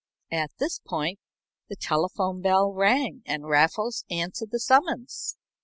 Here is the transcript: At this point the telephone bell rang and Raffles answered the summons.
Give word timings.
At 0.31 0.49
this 0.57 0.79
point 0.79 1.19
the 1.69 1.75
telephone 1.75 2.41
bell 2.41 2.73
rang 2.73 3.21
and 3.27 3.47
Raffles 3.47 4.03
answered 4.09 4.49
the 4.49 4.57
summons. 4.59 5.37